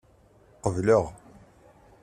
[0.63, 1.05] Qebleɣ.